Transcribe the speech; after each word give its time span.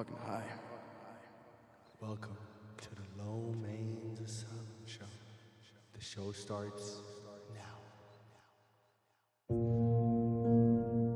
fucking 0.00 0.16
high. 0.26 0.42
Welcome 2.00 2.38
to 2.80 2.88
the 2.94 3.22
Low 3.22 3.54
Mains 3.60 4.18
Asylum 4.20 4.66
Show. 4.86 5.04
The 5.92 6.00
show 6.02 6.32
starts 6.32 7.02
now. 7.54 7.76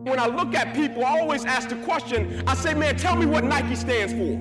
When 0.02 0.18
I 0.18 0.27
look 0.27 0.55
at 0.55 0.75
people, 0.75 1.02
I 1.02 1.18
always 1.20 1.46
ask 1.46 1.70
the 1.70 1.77
question, 1.77 2.45
I 2.46 2.55
say, 2.55 2.75
man, 2.75 2.98
tell 2.98 3.16
me 3.16 3.25
what 3.25 3.45
Nike 3.45 3.75
stands 3.75 4.12
for. 4.12 4.39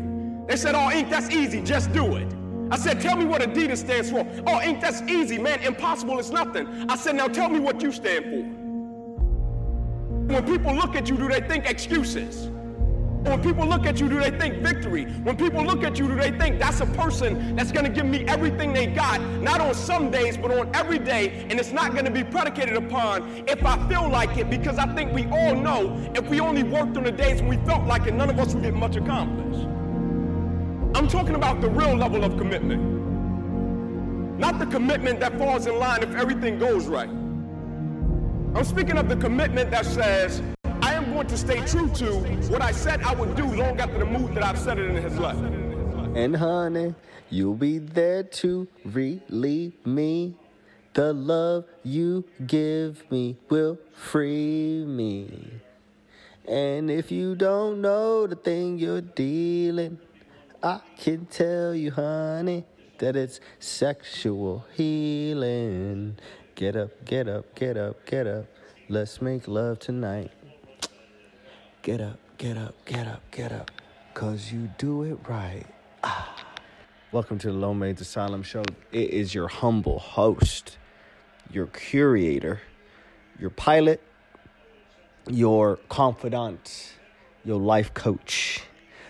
They 0.49 0.57
said, 0.57 0.75
oh, 0.75 0.91
Inc., 0.91 1.09
that's 1.09 1.29
easy, 1.29 1.61
just 1.61 1.93
do 1.93 2.17
it. 2.17 2.27
I 2.69 2.75
said, 2.75 2.99
tell 2.99 3.15
me 3.15 3.23
what 3.23 3.41
Adidas 3.41 3.77
stands 3.77 4.11
for. 4.11 4.27
Oh, 4.45 4.59
Inc., 4.59 4.81
that's 4.81 5.01
easy, 5.03 5.37
man, 5.37 5.61
impossible 5.61 6.19
is 6.19 6.31
nothing. 6.31 6.67
I 6.89 6.97
said, 6.97 7.15
now 7.15 7.29
tell 7.29 7.47
me 7.47 7.61
what 7.61 7.81
you 7.81 7.93
stand 7.93 8.25
for. 8.25 8.41
When 10.33 10.45
people 10.45 10.75
look 10.75 10.97
at 10.97 11.07
you, 11.07 11.15
do 11.15 11.29
they 11.29 11.39
think 11.39 11.65
excuses? 11.65 12.49
When 13.23 13.41
people 13.41 13.65
look 13.65 13.85
at 13.85 14.01
you, 14.01 14.09
do 14.09 14.19
they 14.19 14.31
think 14.31 14.55
victory? 14.55 15.05
When 15.05 15.37
people 15.37 15.63
look 15.63 15.83
at 15.83 15.97
you, 15.97 16.09
do 16.09 16.15
they 16.15 16.31
think 16.31 16.59
that's 16.59 16.81
a 16.81 16.85
person 16.87 17.55
that's 17.55 17.71
gonna 17.71 17.89
give 17.89 18.05
me 18.05 18.25
everything 18.25 18.73
they 18.73 18.85
got, 18.85 19.21
not 19.41 19.61
on 19.61 19.73
some 19.73 20.11
days, 20.11 20.35
but 20.35 20.51
on 20.51 20.69
every 20.75 20.99
day, 20.99 21.45
and 21.49 21.53
it's 21.53 21.71
not 21.71 21.95
gonna 21.95 22.11
be 22.11 22.23
predicated 22.23 22.75
upon 22.75 23.45
if 23.47 23.65
I 23.65 23.87
feel 23.87 24.09
like 24.09 24.37
it, 24.37 24.49
because 24.49 24.77
I 24.77 24.93
think 24.93 25.13
we 25.13 25.25
all 25.27 25.55
know 25.55 25.97
if 26.13 26.29
we 26.29 26.41
only 26.41 26.63
worked 26.63 26.97
on 26.97 27.03
the 27.03 27.11
days 27.13 27.41
when 27.41 27.47
we 27.47 27.57
felt 27.65 27.85
like 27.85 28.07
it, 28.07 28.13
none 28.13 28.29
of 28.29 28.37
us 28.39 28.53
would 28.53 28.63
get 28.63 28.73
much 28.73 28.97
accomplished. 28.97 29.67
I'm 30.95 31.07
talking 31.07 31.35
about 31.35 31.61
the 31.61 31.69
real 31.69 31.95
level 31.95 32.25
of 32.25 32.37
commitment, 32.37 32.81
not 34.37 34.59
the 34.59 34.65
commitment 34.65 35.21
that 35.21 35.37
falls 35.37 35.65
in 35.65 35.79
line 35.79 36.03
if 36.03 36.13
everything 36.15 36.59
goes 36.59 36.87
right. 36.87 37.09
I'm 37.09 38.65
speaking 38.65 38.97
of 38.97 39.07
the 39.07 39.15
commitment 39.15 39.71
that 39.71 39.85
says, 39.85 40.41
going 41.13 41.27
to 41.27 41.37
stay 41.37 41.63
true 41.67 41.87
to 41.89 42.11
what 42.49 42.61
I 42.61 42.71
said 42.71 43.03
I 43.03 43.13
would 43.13 43.35
do 43.35 43.45
long 43.45 43.79
after 43.79 43.99
the 43.99 44.05
mood 44.05 44.33
that 44.33 44.43
I've 44.43 44.57
said 44.57 44.79
it 44.79 44.89
in 44.89 45.01
has 45.03 45.17
left. 45.19 45.39
And 46.15 46.35
honey, 46.35 46.95
you'll 47.29 47.53
be 47.53 47.77
there 47.77 48.23
to 48.23 48.67
relieve 48.83 49.73
me. 49.85 50.35
The 50.93 51.13
love 51.13 51.65
you 51.83 52.23
give 52.47 53.03
me 53.11 53.37
will 53.49 53.77
free 53.93 54.83
me. 54.85 55.61
And 56.47 56.89
if 56.89 57.11
you 57.11 57.35
don't 57.35 57.79
know 57.81 58.25
the 58.25 58.35
thing 58.35 58.79
you're 58.79 59.01
dealing, 59.01 59.99
I 60.63 60.81
can 60.97 61.27
tell 61.27 61.75
you, 61.75 61.91
honey, 61.91 62.65
that 62.97 63.15
it's 63.15 63.39
sexual 63.59 64.65
healing. 64.73 66.17
Get 66.55 66.75
up, 66.75 67.05
get 67.05 67.27
up, 67.27 67.53
get 67.55 67.77
up, 67.77 68.03
get 68.05 68.25
up. 68.27 68.45
Let's 68.89 69.21
make 69.21 69.47
love 69.47 69.79
tonight. 69.79 70.31
Get 71.83 71.99
up, 71.99 72.17
get 72.37 72.55
up, 72.55 72.75
get 72.85 73.07
up, 73.07 73.21
get 73.29 73.51
up. 73.51 73.69
Cause 74.13 74.53
you 74.53 74.69
do 74.77 75.03
it 75.03 75.17
right. 75.27 75.65
Ah. 76.01 76.33
Welcome 77.11 77.39
to 77.39 77.47
the 77.47 77.57
Low 77.57 77.73
Mains 77.73 77.99
Asylum 77.99 78.41
Show. 78.41 78.63
It 78.93 79.09
is 79.09 79.35
your 79.35 79.49
humble 79.49 79.99
host, 79.99 80.77
your 81.51 81.67
curator, 81.67 82.61
your 83.37 83.49
pilot, 83.49 84.01
your 85.29 85.75
confidant, 85.89 86.93
your 87.43 87.59
life 87.59 87.93
coach, 87.93 88.63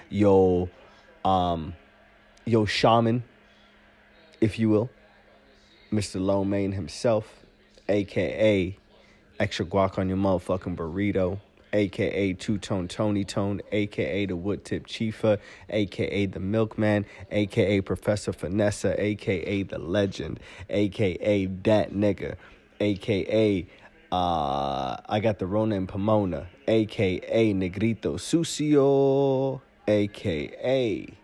your 0.10 0.68
um 1.24 1.76
your 2.44 2.66
shaman, 2.66 3.24
if 4.42 4.58
you 4.58 4.70
will. 4.70 4.90
Mr. 5.92 6.20
Low 6.20 6.44
himself, 6.44 7.46
aka 7.88 8.76
extra 9.40 9.64
guac 9.64 10.00
on 10.00 10.10
your 10.10 10.18
motherfucking 10.18 10.76
burrito, 10.76 11.40
aka 11.74 12.34
Two 12.34 12.58
Tone 12.58 12.88
Tony 12.88 13.26
Tone, 13.26 13.62
aka 13.72 14.26
the 14.26 14.36
Wood 14.36 14.64
Tip 14.64 14.88
Chifa, 14.88 15.40
aka 15.70 16.26
the 16.28 16.40
Milkman, 16.40 17.06
aka 17.32 17.82
Professor 17.82 18.32
Finessa, 18.32 18.98
aka 18.98 19.64
the 19.64 19.80
Legend, 19.80 20.40
aka 20.70 21.46
that 21.64 21.94
nigga, 21.94 22.36
aka 22.80 23.68
uh, 24.12 24.98
I 25.10 25.20
got 25.20 25.40
the 25.40 25.48
Rona 25.48 25.76
and 25.76 25.90
Pomona, 25.90 26.48
aka 26.68 27.54
Negrito 27.54 28.16
Sucio, 28.18 29.62
aka 29.88 31.16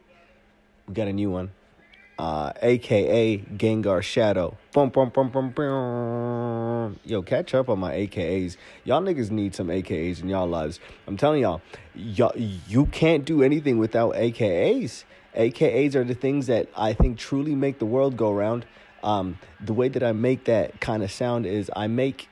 we 0.88 0.94
got 0.96 1.08
a 1.08 1.14
new 1.14 1.30
one 1.30 1.52
uh, 2.20 2.52
aka 2.62 3.38
Gengar 3.38 4.04
Shadow. 4.04 4.58
Boom, 4.74 4.90
boom, 4.90 5.10
boom, 5.10 5.30
boom, 5.30 5.52
boom. 5.52 7.00
Yo, 7.06 7.22
catch 7.22 7.56
up 7.56 7.70
on 7.70 7.80
my 7.80 7.94
AKAs. 7.94 8.58
Y'all 8.84 9.02
niggas 9.02 9.32
need 9.32 9.56
some 9.56 9.68
AKAs 9.68 10.22
in 10.22 10.28
y'all 10.28 10.46
lives. 10.46 10.82
I'm 11.08 11.16
telling 11.16 11.42
y'all, 11.42 11.62
y'all, 11.96 12.34
you 12.36 12.88
can't 12.88 13.24
do 13.24 13.42
anything 13.42 13.78
without 13.78 14.16
AKAs. 14.16 15.06
AKAs 15.34 15.96
are 15.96 16.04
the 16.04 16.14
things 16.14 16.48
that 16.48 16.68
I 16.76 16.92
think 16.92 17.18
truly 17.18 17.56
make 17.56 17.80
the 17.80 17.86
world 17.86 18.18
go 18.18 18.34
round. 18.34 18.66
Um, 19.02 19.40
the 19.62 19.74
way 19.74 19.88
that 19.88 20.04
I 20.04 20.12
make 20.12 20.44
that 20.46 20.82
kind 20.82 21.04
of 21.04 21.12
sound 21.12 21.46
is 21.46 21.72
I 21.74 21.88
make, 21.88 22.28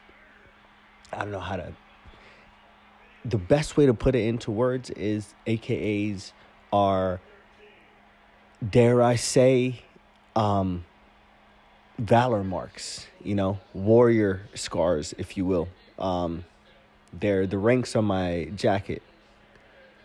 I 1.14 1.20
don't 1.20 1.31
know 1.31 1.40
how 1.40 1.56
to, 1.56 1.72
the 3.24 3.38
best 3.38 3.78
way 3.78 3.86
to 3.86 3.94
put 3.94 4.16
it 4.16 4.26
into 4.26 4.52
words 4.52 4.90
is 4.90 5.34
AKAs 5.46 6.34
are 6.74 7.22
dare 8.68 9.01
I 9.01 9.16
say, 9.16 9.81
um, 10.35 10.84
valor 11.97 12.44
marks, 12.44 13.07
you 13.23 13.35
know, 13.35 13.59
warrior 13.73 14.41
scars, 14.53 15.13
if 15.18 15.38
you 15.38 15.45
will. 15.45 15.68
Um, 15.97 16.45
they're 17.13 17.47
the 17.47 17.57
ranks 17.57 17.96
on 17.96 18.06
my 18.06 18.51
jacket. 18.56 19.01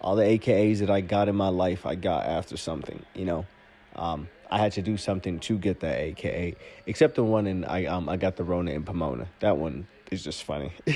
All 0.01 0.17
the 0.17 0.25
AKAs 0.25 0.79
that 0.79 0.91
I 0.91 1.01
got 1.01 1.29
in 1.29 1.37
my 1.37 1.49
life, 1.49 1.87
I 1.87 1.95
got 1.95 2.27
after 2.27 2.57
something, 2.57 3.05
you 3.15 3.25
know. 3.25 3.47
Um, 3.95 4.29
I 4.51 4.59
had 4.59 4.73
to 4.73 4.83
do 4.83 4.97
something 4.97 5.39
to 5.41 5.59
get 5.59 5.81
that 5.81 5.99
AKA, 5.99 6.57
except 6.87 7.15
the 7.15 7.25
one 7.25 7.47
in 7.47 7.65
I 7.65 7.87
um 7.87 8.09
I 8.09 8.17
got 8.17 8.37
the 8.37 8.45
Rona 8.45 8.73
in 8.73 8.83
Pomona. 8.83 9.27
That 9.41 9.57
one 9.57 9.87
is 10.11 10.23
just 10.23 10.45
funny. 10.45 10.73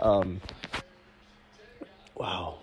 um, 0.00 0.40
wow. 2.14 2.58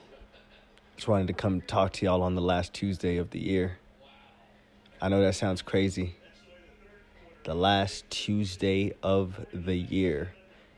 Just 1.00 1.08
wanted 1.08 1.28
to 1.28 1.34
come 1.34 1.62
talk 1.62 1.94
to 1.94 2.06
y'all 2.06 2.22
on 2.24 2.36
the 2.36 2.42
last 2.42 2.74
Tuesday 2.74 3.16
of 3.16 3.30
the 3.30 3.40
year. 3.40 3.78
I 5.02 5.08
know 5.08 5.22
that 5.22 5.34
sounds 5.34 5.62
crazy. 5.62 6.18
The 7.46 7.54
last 7.54 8.10
Tuesday 8.10 8.92
of 9.02 9.46
the 9.54 9.78
year. 9.78 10.34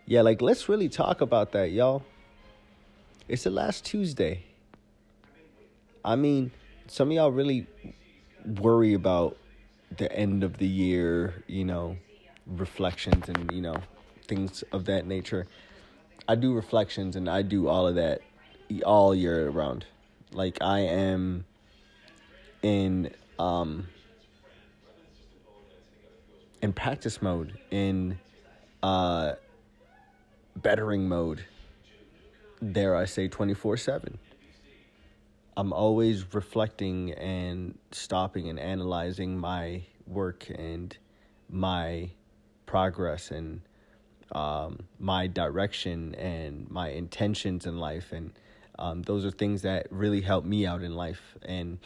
Yeah, 0.06 0.22
like 0.22 0.40
let's 0.40 0.70
really 0.70 0.90
talk 0.90 1.22
about 1.22 1.54
that, 1.54 1.72
y'all. 1.72 2.04
It's 3.28 3.46
the 3.46 3.50
last 3.50 3.84
Tuesday. 3.84 4.44
I 6.06 6.16
mean, 6.16 6.52
some 6.86 7.08
of 7.08 7.16
y'all 7.16 7.32
really 7.32 7.66
worry 8.46 8.94
about 8.94 9.38
the 9.98 10.16
end 10.16 10.44
of 10.44 10.60
the 10.60 10.68
year, 10.68 11.44
you 11.48 11.66
know, 11.66 11.98
reflections 12.46 13.28
and, 13.28 13.52
you 13.52 13.62
know, 13.62 13.78
things 14.28 14.64
of 14.72 14.86
that 14.86 15.08
nature. 15.08 15.48
I 16.28 16.36
do 16.36 16.54
reflections 16.54 17.16
and 17.16 17.28
I 17.28 17.42
do 17.42 17.68
all 17.68 17.88
of 17.88 17.96
that 17.96 18.22
all 18.86 19.16
year 19.16 19.50
round. 19.50 19.88
Like 20.34 20.58
I 20.62 20.80
am 20.80 21.46
in 22.62 23.12
um 23.38 23.88
in 26.62 26.74
practice 26.74 27.22
mode, 27.22 27.58
in 27.70 28.20
uh 28.84 29.34
bettering 30.56 31.08
mode. 31.08 31.46
Dare 32.72 32.96
I 32.96 33.06
say 33.06 33.28
24/7. 33.28 34.18
I'm 35.58 35.74
always 35.74 36.34
reflecting 36.34 37.12
and 37.14 37.78
stopping 37.92 38.50
and 38.50 38.60
analyzing 38.60 39.38
my 39.38 39.84
work 40.08 40.48
and 40.50 40.96
my 41.50 42.10
progress 42.66 43.32
and 43.32 43.62
um, 44.32 44.80
my 44.98 45.28
direction 45.28 46.16
and 46.16 46.70
my 46.70 46.90
intentions 46.90 47.66
in 47.66 47.78
life 47.78 48.12
and 48.14 48.32
um, 48.82 49.04
those 49.04 49.24
are 49.26 49.32
things 49.32 49.62
that 49.62 49.86
really 49.92 50.22
help 50.22 50.44
me 50.44 50.66
out 50.66 50.82
in 50.82 50.96
life. 50.96 51.38
And 51.44 51.78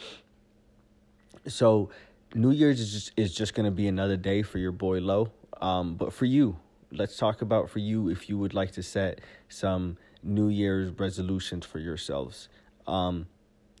so 1.46 1.90
new 2.34 2.50
year's 2.50 2.80
is 2.80 2.92
just 2.92 3.12
is 3.16 3.34
just 3.34 3.54
going 3.54 3.66
to 3.66 3.70
be 3.70 3.86
another 3.86 4.16
day 4.16 4.42
for 4.42 4.58
your 4.58 4.72
boy 4.72 4.98
low 4.98 5.30
um, 5.60 5.94
but 5.94 6.12
for 6.12 6.24
you 6.24 6.56
let's 6.90 7.16
talk 7.16 7.42
about 7.42 7.70
for 7.70 7.78
you 7.78 8.08
if 8.08 8.28
you 8.28 8.36
would 8.38 8.54
like 8.54 8.72
to 8.72 8.82
set 8.82 9.20
some 9.48 9.96
new 10.22 10.48
year's 10.48 10.90
resolutions 10.98 11.64
for 11.64 11.78
yourselves. 11.78 12.48
Um, 12.86 13.26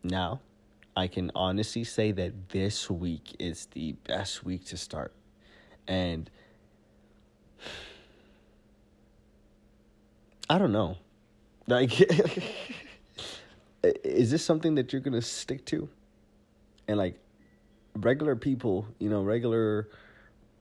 now 0.02 0.40
i 0.94 1.06
can 1.08 1.30
honestly 1.34 1.84
say 1.84 2.12
that 2.12 2.50
this 2.50 2.90
week 2.90 3.34
is 3.38 3.66
the 3.72 3.92
best 4.06 4.44
week 4.44 4.64
to 4.66 4.76
start. 4.76 5.12
And 5.88 6.30
i 10.50 10.58
don't 10.58 10.72
know. 10.72 10.98
Like 11.66 11.90
is 14.04 14.30
this 14.30 14.44
something 14.44 14.74
that 14.76 14.92
you're 14.92 15.02
gonna 15.02 15.22
stick 15.22 15.64
to? 15.66 15.88
And 16.88 16.98
like 16.98 17.18
regular 17.94 18.36
people, 18.36 18.86
you 18.98 19.08
know, 19.08 19.22
regular 19.22 19.88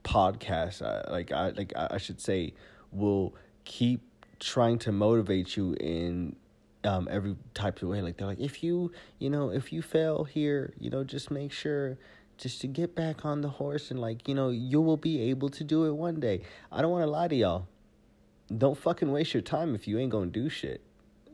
podcasts, 0.03 0.81
like 1.11 1.31
I 1.31 1.49
like 1.49 1.73
I 1.75 1.97
should 1.97 2.21
say, 2.21 2.53
will 2.91 3.35
keep 3.63 4.01
trying 4.39 4.79
to 4.79 4.91
motivate 4.91 5.55
you 5.55 5.73
in 5.79 6.35
um, 6.83 7.07
every 7.11 7.35
type 7.53 7.81
of 7.81 7.89
way. 7.89 8.01
Like 8.01 8.17
they're 8.17 8.27
like, 8.27 8.39
if 8.39 8.63
you, 8.63 8.91
you 9.19 9.29
know, 9.29 9.49
if 9.49 9.73
you 9.73 9.81
fail 9.81 10.23
here, 10.23 10.73
you 10.79 10.89
know, 10.89 11.03
just 11.03 11.31
make 11.31 11.51
sure 11.51 11.97
just 12.37 12.61
to 12.61 12.67
get 12.67 12.95
back 12.95 13.25
on 13.25 13.41
the 13.41 13.49
horse 13.49 13.91
and 13.91 13.99
like, 13.99 14.27
you 14.27 14.35
know, 14.35 14.49
you 14.49 14.81
will 14.81 14.97
be 14.97 15.21
able 15.29 15.49
to 15.49 15.63
do 15.63 15.85
it 15.85 15.91
one 15.91 16.19
day. 16.19 16.41
I 16.71 16.81
don't 16.81 16.91
want 16.91 17.03
to 17.03 17.09
lie 17.09 17.27
to 17.27 17.35
y'all. 17.35 17.67
Don't 18.55 18.77
fucking 18.77 19.11
waste 19.11 19.33
your 19.33 19.41
time 19.41 19.73
if 19.73 19.87
you 19.87 19.97
ain't 19.97 20.11
gonna 20.11 20.27
do 20.27 20.49
shit. 20.49 20.84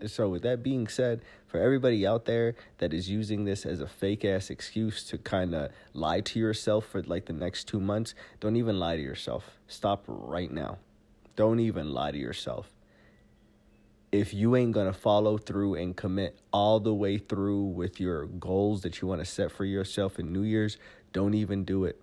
So 0.07 0.29
with 0.29 0.41
that 0.43 0.63
being 0.63 0.87
said, 0.87 1.21
for 1.47 1.59
everybody 1.59 2.07
out 2.07 2.25
there 2.25 2.55
that 2.79 2.93
is 2.93 3.09
using 3.09 3.45
this 3.45 3.65
as 3.65 3.81
a 3.81 3.87
fake 3.87 4.25
ass 4.25 4.49
excuse 4.49 5.03
to 5.05 5.17
kind 5.17 5.53
of 5.53 5.71
lie 5.93 6.21
to 6.21 6.39
yourself 6.39 6.85
for 6.85 7.03
like 7.03 7.25
the 7.25 7.33
next 7.33 7.67
2 7.67 7.79
months, 7.79 8.15
don't 8.39 8.55
even 8.55 8.79
lie 8.79 8.95
to 8.95 9.01
yourself. 9.01 9.57
Stop 9.67 10.03
right 10.07 10.51
now. 10.51 10.77
Don't 11.35 11.59
even 11.59 11.93
lie 11.93 12.11
to 12.11 12.17
yourself 12.17 12.71
if 14.11 14.33
you 14.33 14.55
ain't 14.55 14.73
gonna 14.73 14.93
follow 14.93 15.37
through 15.37 15.75
and 15.75 15.95
commit 15.95 16.37
all 16.51 16.79
the 16.79 16.93
way 16.93 17.17
through 17.17 17.63
with 17.63 17.99
your 17.99 18.25
goals 18.25 18.81
that 18.81 19.01
you 19.01 19.07
want 19.07 19.21
to 19.21 19.25
set 19.25 19.51
for 19.51 19.63
yourself 19.63 20.19
in 20.19 20.33
New 20.33 20.43
Year's, 20.43 20.77
don't 21.13 21.33
even 21.33 21.63
do 21.63 21.85
it. 21.85 21.99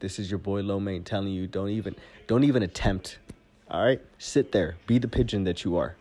This 0.00 0.18
is 0.18 0.30
your 0.30 0.38
boy 0.38 0.60
Lomain 0.60 1.02
telling 1.02 1.32
you 1.32 1.46
don't 1.46 1.70
even 1.70 1.96
don't 2.26 2.44
even 2.44 2.62
attempt. 2.62 3.18
All 3.70 3.82
right, 3.82 4.00
sit 4.18 4.52
there, 4.52 4.76
be 4.86 4.98
the 4.98 5.08
pigeon 5.08 5.44
that 5.44 5.64
you 5.64 5.76
are. 5.76 5.96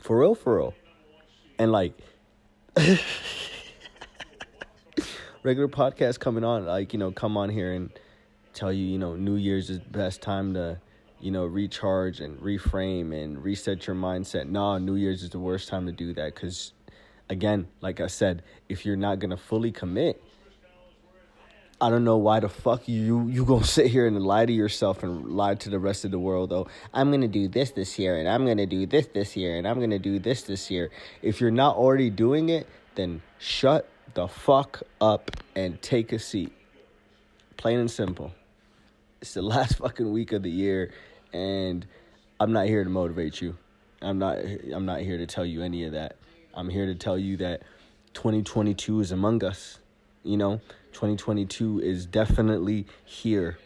For 0.00 0.18
real, 0.18 0.34
for 0.34 0.56
real, 0.56 0.74
and 1.58 1.70
like 1.70 1.92
regular 5.42 5.68
podcast 5.68 6.18
coming 6.18 6.44
on, 6.44 6.66
like 6.66 6.92
you 6.92 6.98
know, 6.98 7.12
come 7.12 7.36
on 7.36 7.50
here 7.50 7.72
and 7.72 7.90
tell 8.54 8.72
you, 8.72 8.84
you 8.84 8.98
know, 8.98 9.16
New 9.16 9.36
Year's 9.36 9.70
is 9.70 9.78
the 9.80 9.90
best 9.90 10.22
time 10.22 10.54
to 10.54 10.80
you 11.22 11.30
know, 11.30 11.46
recharge 11.46 12.20
and 12.20 12.38
reframe 12.40 13.14
and 13.14 13.42
reset 13.42 13.86
your 13.86 13.94
mindset. 13.94 14.48
Nah, 14.48 14.78
New 14.78 14.96
Year's 14.96 15.22
is 15.22 15.30
the 15.30 15.38
worst 15.38 15.68
time 15.68 15.86
to 15.86 15.92
do 15.92 16.12
that 16.14 16.34
because, 16.34 16.72
again, 17.30 17.68
like 17.80 18.00
I 18.00 18.08
said, 18.08 18.42
if 18.68 18.84
you're 18.84 18.96
not 18.96 19.20
gonna 19.20 19.36
fully 19.36 19.70
commit, 19.70 20.20
I 21.82 21.90
don't 21.90 22.04
know 22.04 22.16
why 22.16 22.38
the 22.38 22.48
fuck 22.48 22.86
you 22.86 23.26
you 23.26 23.44
gonna 23.44 23.64
sit 23.64 23.88
here 23.88 24.06
and 24.06 24.16
lie 24.22 24.46
to 24.46 24.52
yourself 24.52 25.02
and 25.02 25.26
lie 25.26 25.56
to 25.56 25.68
the 25.68 25.80
rest 25.80 26.04
of 26.04 26.12
the 26.12 26.18
world 26.18 26.50
though. 26.50 26.68
I'm 26.94 27.10
gonna 27.10 27.26
do 27.26 27.48
this 27.48 27.72
this 27.72 27.98
year 27.98 28.16
and 28.16 28.28
I'm 28.28 28.46
gonna 28.46 28.66
do 28.66 28.86
this 28.86 29.08
this 29.08 29.36
year 29.36 29.58
and 29.58 29.66
I'm 29.66 29.80
gonna 29.80 29.98
do 29.98 30.20
this 30.20 30.44
this 30.44 30.70
year. 30.70 30.92
If 31.22 31.40
you're 31.40 31.50
not 31.50 31.74
already 31.74 32.08
doing 32.08 32.50
it, 32.50 32.68
then 32.94 33.20
shut 33.40 33.88
the 34.14 34.28
fuck 34.28 34.84
up 35.00 35.32
and 35.56 35.82
take 35.82 36.12
a 36.12 36.20
seat. 36.20 36.52
Plain 37.56 37.80
and 37.80 37.90
simple. 37.90 38.32
It's 39.20 39.34
the 39.34 39.42
last 39.54 39.78
fucking 39.78 40.12
week 40.12 40.30
of 40.30 40.44
the 40.44 40.52
year 40.52 40.92
and 41.32 41.84
I'm 42.38 42.52
not 42.52 42.68
here 42.68 42.84
to 42.84 42.90
motivate 42.90 43.42
you. 43.42 43.56
I'm 44.00 44.20
not 44.20 44.38
I'm 44.72 44.86
not 44.86 45.00
here 45.00 45.18
to 45.18 45.26
tell 45.26 45.44
you 45.44 45.64
any 45.64 45.82
of 45.82 45.94
that. 45.94 46.14
I'm 46.54 46.68
here 46.68 46.86
to 46.86 46.94
tell 46.94 47.18
you 47.18 47.38
that 47.38 47.62
2022 48.14 49.00
is 49.00 49.10
among 49.10 49.42
us. 49.42 49.80
You 50.24 50.36
know, 50.36 50.60
2022 50.92 51.80
is 51.80 52.06
definitely 52.06 52.86
here. 53.04 53.58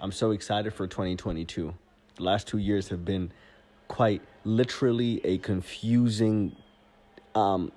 I'm 0.00 0.12
so 0.12 0.32
excited 0.32 0.74
for 0.74 0.86
2022. 0.86 1.72
The 2.16 2.22
last 2.22 2.46
2 2.48 2.58
years 2.58 2.88
have 2.88 3.04
been 3.04 3.32
quite 3.88 4.20
literally 4.44 5.20
a 5.24 5.38
confusing 5.38 6.56
um 7.34 7.70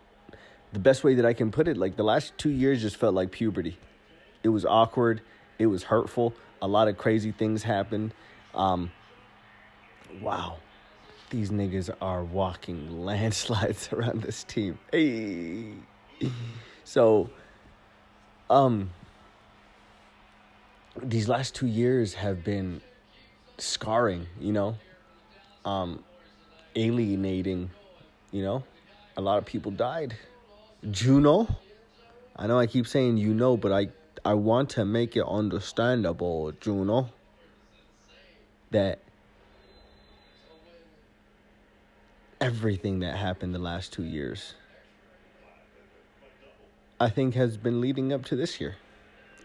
the 0.74 0.80
best 0.80 1.04
way 1.04 1.16
that 1.16 1.26
I 1.26 1.34
can 1.34 1.52
put 1.52 1.68
it 1.68 1.78
like 1.78 1.96
the 1.96 2.04
last 2.04 2.38
2 2.38 2.50
years 2.50 2.82
just 2.82 2.98
felt 2.98 3.14
like 3.14 3.32
puberty. 3.32 3.78
It 4.44 4.50
was 4.50 4.66
awkward, 4.66 5.22
it 5.58 5.68
was 5.68 5.84
hurtful, 5.84 6.34
a 6.62 6.68
lot 6.68 6.88
of 6.88 6.98
crazy 6.98 7.32
things 7.32 7.64
happened. 7.64 8.14
Um 8.54 8.92
wow, 10.22 10.58
these 11.30 11.52
niggas 11.52 11.90
are 12.02 12.24
walking 12.24 13.06
landslides 13.06 13.90
around 13.94 14.22
this 14.24 14.44
team. 14.44 14.80
Hey. 14.92 15.74
So, 16.84 17.30
um, 18.50 18.92
these 21.02 21.28
last 21.28 21.56
two 21.56 21.68
years 21.68 22.14
have 22.14 22.44
been 22.44 22.82
scarring, 23.58 24.28
you 24.40 24.54
know, 24.54 24.78
um, 25.64 26.04
alienating, 26.76 27.70
you 28.32 28.44
know, 28.44 28.64
a 29.18 29.22
lot 29.22 29.38
of 29.38 29.46
people 29.46 29.72
died. 29.72 30.16
Juno, 30.92 31.48
I 32.36 32.48
know 32.48 32.60
I 32.60 32.68
keep 32.68 32.88
saying 32.88 33.18
you 33.18 33.34
know, 33.34 33.58
but 33.58 33.72
I 33.72 33.90
I 34.24 34.34
want 34.34 34.72
to 34.72 34.86
make 34.86 35.16
it 35.16 35.24
understandable, 35.28 36.52
Juno, 36.54 37.10
that 38.72 39.00
everything 42.42 43.00
that 43.00 43.16
happened 43.16 43.54
the 43.54 43.60
last 43.60 43.94
two 43.94 44.04
years, 44.04 44.56
I 46.98 47.10
think 47.10 47.36
has 47.36 47.58
been 47.58 47.82
leading 47.82 48.14
up 48.14 48.24
to 48.26 48.38
this 48.38 48.62
year, 48.62 48.78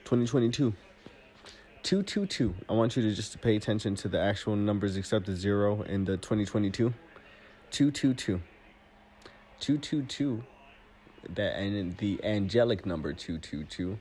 2022. 0.05 0.73
222. 1.83 2.55
I 2.69 2.75
want 2.75 2.97
you 2.97 3.03
to 3.03 3.13
just 3.13 3.41
pay 3.41 3.57
attention 3.57 3.97
to 3.97 4.09
the 4.09 4.21
actual 4.21 4.55
numbers 4.55 4.97
except 4.97 5.27
the 5.27 5.35
zero 5.35 5.83
in 5.83 6.05
the 6.05 6.17
2022. 6.17 6.95
222. 7.73 8.41
222. 9.59 10.45
That 11.35 11.57
and 11.57 11.97
the 11.97 12.21
angelic 12.23 12.87
number 12.87 13.13
222 13.13 13.99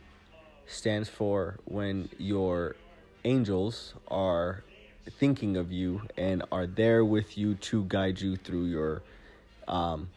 stands 0.68 1.10
for 1.10 1.58
when 1.66 2.10
your 2.20 2.76
angels 3.26 3.96
are 4.10 4.64
thinking 5.10 5.58
of 5.58 5.72
you 5.72 6.04
and 6.16 6.44
are 6.52 6.68
there 6.68 7.04
with 7.04 7.36
you 7.36 7.56
to 7.56 7.84
guide 7.86 8.22
you 8.22 8.36
through 8.36 8.66
your 8.66 9.02
um, 9.68 10.10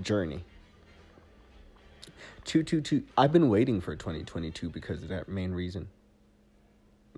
journey. 0.00 0.44
222 2.48 3.06
I've 3.18 3.30
been 3.30 3.50
waiting 3.50 3.82
for 3.82 3.94
2022 3.94 4.70
because 4.70 5.02
of 5.02 5.10
that 5.10 5.28
main 5.28 5.52
reason. 5.52 5.88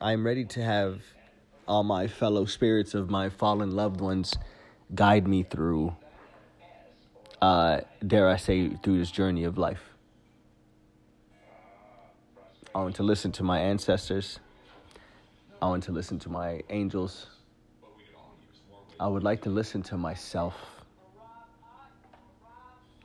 I'm 0.00 0.26
ready 0.26 0.44
to 0.46 0.62
have 0.64 1.02
all 1.68 1.84
my 1.84 2.08
fellow 2.08 2.46
spirits 2.46 2.94
of 2.94 3.10
my 3.10 3.28
fallen 3.28 3.70
loved 3.70 4.00
ones 4.00 4.34
guide 4.92 5.28
me 5.28 5.44
through 5.44 5.94
uh 7.40 7.82
dare 8.04 8.28
I 8.28 8.38
say 8.38 8.70
through 8.70 8.98
this 8.98 9.12
journey 9.12 9.44
of 9.44 9.56
life. 9.56 9.82
I 12.74 12.78
want 12.80 12.96
to 12.96 13.04
listen 13.04 13.30
to 13.32 13.44
my 13.44 13.60
ancestors 13.60 14.40
I 15.62 15.66
want 15.66 15.84
to 15.84 15.92
listen 15.92 16.18
to 16.20 16.28
my 16.28 16.62
angels. 16.70 17.26
I 18.98 19.06
would 19.06 19.22
like 19.22 19.42
to 19.42 19.50
listen 19.50 19.82
to 19.84 19.96
myself 19.96 20.56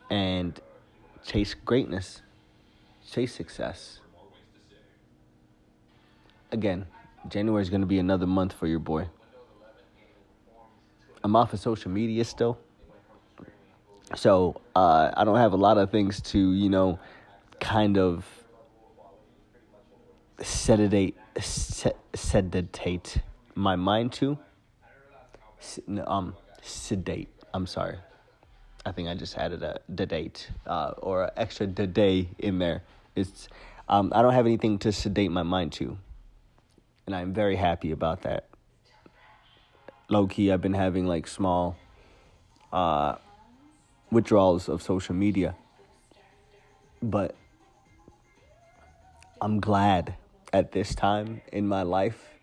and 0.09 0.59
chase 1.25 1.53
greatness, 1.53 2.21
chase 3.09 3.33
success. 3.33 3.99
Again, 6.51 6.85
January 7.27 7.61
is 7.61 7.69
going 7.69 7.81
to 7.81 7.87
be 7.87 7.99
another 7.99 8.27
month 8.27 8.53
for 8.53 8.67
your 8.67 8.79
boy. 8.79 9.07
I'm 11.23 11.35
off 11.35 11.53
of 11.53 11.59
social 11.59 11.89
media 11.89 12.23
still. 12.23 12.59
So 14.15 14.61
uh, 14.75 15.11
I 15.17 15.23
don't 15.23 15.37
have 15.37 15.53
a 15.53 15.57
lot 15.57 15.77
of 15.77 15.89
things 15.89 16.21
to, 16.21 16.53
you 16.53 16.69
know, 16.69 16.99
kind 17.59 17.97
of 17.97 18.25
sedate 20.41 21.15
sed- 21.39 21.95
sedate 22.13 23.17
my 23.55 23.75
mind 23.75 24.11
to 24.11 24.37
um 26.05 26.35
sedate 26.61 27.29
i'm 27.53 27.65
sorry 27.65 27.97
i 28.85 28.91
think 28.91 29.07
i 29.07 29.13
just 29.13 29.37
added 29.37 29.63
a 29.63 29.79
date 30.05 30.49
uh, 30.67 30.93
or 30.97 31.25
an 31.25 31.29
extra 31.37 31.67
day 31.67 32.29
in 32.39 32.59
there. 32.59 32.83
It's 33.15 33.47
um, 33.87 34.11
i 34.15 34.21
don't 34.21 34.33
have 34.33 34.45
anything 34.45 34.77
to 34.79 34.91
sedate 34.91 35.31
my 35.31 35.43
mind 35.43 35.73
to 35.73 35.97
and 37.05 37.15
i'm 37.15 37.33
very 37.33 37.55
happy 37.55 37.91
about 37.91 38.21
that. 38.23 38.45
Low 40.09 40.27
key 40.27 40.51
i've 40.51 40.61
been 40.61 40.73
having 40.73 41.07
like 41.07 41.27
small 41.27 41.77
uh, 42.71 43.15
withdrawals 44.11 44.69
of 44.69 44.81
social 44.81 45.15
media 45.15 45.55
but 47.01 47.35
i'm 49.41 49.59
glad 49.59 50.15
at 50.53 50.71
this 50.71 50.95
time 50.95 51.41
in 51.51 51.67
my 51.67 51.81
life 51.81 52.35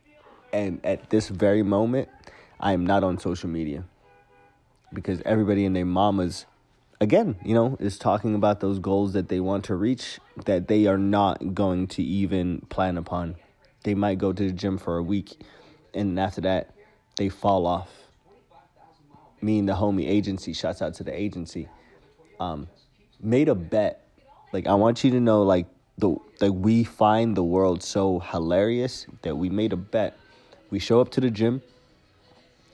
and 0.52 0.84
at 0.84 1.11
this 1.11 1.28
very 1.28 1.62
moment, 1.62 2.08
I 2.61 2.72
am 2.72 2.84
not 2.84 3.02
on 3.02 3.18
social 3.18 3.49
media 3.49 3.84
because 4.92 5.22
everybody 5.25 5.64
and 5.64 5.75
their 5.75 5.84
mamas, 5.84 6.46
again, 7.00 7.37
you 7.44 7.54
know, 7.54 7.76
is 7.80 7.99
talking 7.99 8.34
about 8.34 8.61
those 8.61 8.78
goals 8.78 9.12
that 9.12 9.28
they 9.28 9.40
want 9.40 9.64
to 9.66 9.75
reach 9.75 10.18
that 10.44 10.68
they 10.68 10.87
are 10.87 10.99
not 10.99 11.54
going 11.54 11.87
to 11.88 12.02
even 12.02 12.61
plan 12.68 12.96
upon. 12.96 13.37
They 13.84 13.94
might 13.94 14.18
go 14.18 14.32
to 14.32 14.46
the 14.46 14.52
gym 14.52 14.78
for 14.78 14.96
a 14.96 15.02
week 15.02 15.42
and 15.94 16.18
after 16.18 16.40
that, 16.42 16.75
they 17.16 17.28
fall 17.28 17.66
off. 17.66 17.90
Me 19.40 19.58
and 19.58 19.68
the 19.68 19.75
homie 19.75 20.08
agency, 20.08 20.52
shouts 20.52 20.80
out 20.80 20.94
to 20.94 21.04
the 21.04 21.18
agency, 21.18 21.68
um, 22.38 22.68
made 23.20 23.49
a 23.49 23.54
bet. 23.54 24.06
Like, 24.52 24.66
I 24.66 24.75
want 24.75 25.02
you 25.04 25.11
to 25.11 25.20
know, 25.20 25.42
like, 25.42 25.66
the 25.99 26.16
like 26.40 26.52
we 26.54 26.84
find 26.84 27.37
the 27.37 27.44
world 27.44 27.82
so 27.82 28.18
hilarious 28.18 29.06
that 29.22 29.37
we 29.37 29.50
made 29.50 29.72
a 29.72 29.76
bet. 29.76 30.16
We 30.70 30.78
show 30.78 31.00
up 31.00 31.11
to 31.11 31.20
the 31.20 31.30
gym 31.30 31.62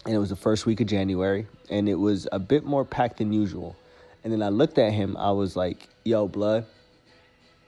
and 0.08 0.14
it 0.14 0.20
was 0.20 0.30
the 0.30 0.36
first 0.36 0.64
week 0.64 0.80
of 0.80 0.86
January, 0.86 1.46
and 1.68 1.86
it 1.86 1.96
was 1.96 2.26
a 2.32 2.38
bit 2.38 2.64
more 2.64 2.82
packed 2.82 3.18
than 3.18 3.30
usual. 3.30 3.76
And 4.24 4.32
then 4.32 4.42
I 4.42 4.48
looked 4.48 4.78
at 4.78 4.94
him, 4.94 5.18
I 5.18 5.32
was 5.32 5.54
like, 5.54 5.86
yo, 6.02 6.26
blood, 6.26 6.64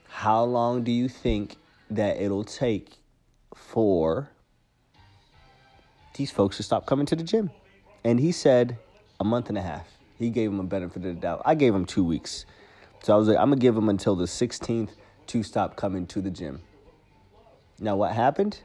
how 0.08 0.44
long 0.44 0.82
do 0.82 0.90
you 0.90 1.06
think 1.06 1.56
that 1.90 2.16
it'll 2.16 2.44
take 2.44 2.94
for 3.54 4.30
these 6.14 6.30
folks 6.30 6.56
to 6.56 6.62
stop 6.62 6.86
coming 6.86 7.04
to 7.04 7.14
the 7.14 7.22
gym? 7.22 7.50
And 8.04 8.18
he 8.18 8.32
said 8.32 8.78
a 9.20 9.24
month 9.24 9.50
and 9.50 9.58
a 9.58 9.62
half. 9.62 9.86
He 10.18 10.30
gave 10.30 10.48
him 10.48 10.60
a 10.60 10.64
benefit 10.64 10.96
of 10.96 11.02
the 11.02 11.12
doubt. 11.12 11.42
I 11.44 11.54
gave 11.54 11.74
him 11.74 11.84
two 11.84 12.04
weeks. 12.04 12.46
So 13.02 13.12
I 13.12 13.18
was 13.18 13.28
like, 13.28 13.36
I'm 13.36 13.50
going 13.50 13.58
to 13.58 13.62
give 13.62 13.76
him 13.76 13.90
until 13.90 14.16
the 14.16 14.24
16th 14.24 14.92
to 15.26 15.42
stop 15.42 15.76
coming 15.76 16.06
to 16.06 16.22
the 16.22 16.30
gym. 16.30 16.62
Now, 17.78 17.96
what 17.96 18.12
happened? 18.12 18.60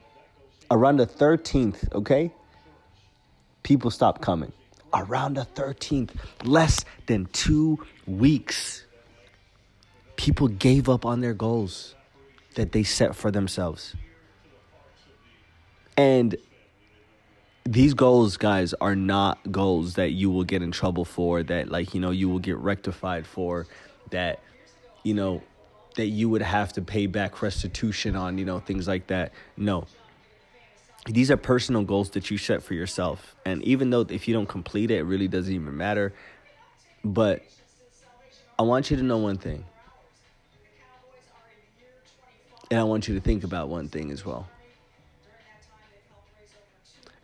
Around 0.72 0.96
the 0.96 1.08
13th, 1.08 1.94
okay? 1.94 2.32
People 3.66 3.90
stopped 3.90 4.22
coming. 4.22 4.52
Around 4.94 5.38
the 5.38 5.48
13th, 5.56 6.12
less 6.44 6.86
than 7.08 7.26
two 7.34 7.84
weeks, 8.06 8.86
people 10.18 10.48
gave 10.48 10.88
up 10.88 11.04
on 11.04 11.20
their 11.20 11.34
goals 11.34 11.96
that 12.54 12.74
they 12.74 12.84
set 12.84 13.16
for 13.16 13.32
themselves. 13.32 13.96
And 15.98 16.36
these 17.64 17.96
goals, 17.96 18.38
guys, 18.38 18.76
are 18.76 18.96
not 18.96 19.40
goals 19.52 19.96
that 19.96 20.12
you 20.12 20.30
will 20.30 20.44
get 20.44 20.62
in 20.62 20.72
trouble 20.72 21.04
for, 21.04 21.42
that, 21.42 21.70
like, 21.70 21.96
you 21.96 22.00
know, 22.00 22.12
you 22.12 22.30
will 22.30 22.38
get 22.38 22.58
rectified 22.58 23.26
for, 23.26 23.66
that, 24.12 24.44
you 25.02 25.16
know, 25.16 25.42
that 25.96 26.10
you 26.10 26.30
would 26.30 26.44
have 26.44 26.72
to 26.74 26.84
pay 26.84 27.08
back 27.08 27.42
restitution 27.42 28.16
on, 28.16 28.38
you 28.38 28.46
know, 28.46 28.60
things 28.60 28.88
like 28.88 29.08
that. 29.08 29.34
No. 29.58 29.88
These 31.06 31.30
are 31.30 31.38
personal 31.38 31.84
goals 31.84 32.10
that 32.12 32.32
you 32.32 32.38
set 32.38 32.64
for 32.64 32.74
yourself. 32.74 33.36
And 33.46 33.62
even 33.64 33.92
though 33.92 34.02
if 34.02 34.28
you 34.28 34.34
don't 34.34 34.48
complete 34.48 34.90
it, 34.90 35.00
it 35.00 35.04
really 35.04 35.28
doesn't 35.28 35.54
even 35.54 35.78
matter. 35.78 36.14
But 37.04 37.44
I 38.58 38.64
want 38.64 38.90
you 38.90 38.98
to 38.98 39.04
know 39.04 39.18
one 39.18 39.38
thing. 39.38 39.66
And 42.72 42.80
I 42.80 42.84
want 42.84 43.08
you 43.08 43.14
to 43.14 43.22
think 43.22 43.44
about 43.44 43.70
one 43.70 43.88
thing 43.88 44.10
as 44.10 44.26
well. 44.26 44.48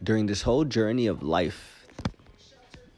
During 0.04 0.28
this 0.28 0.44
whole 0.44 0.64
journey 0.64 1.08
of 1.08 1.24
life, 1.24 1.88